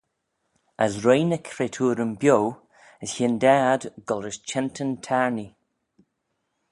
[0.83, 2.39] As roie ny cretooryn bio,
[3.03, 5.51] as hyndaa ad goll-rish chentyn-taarnee.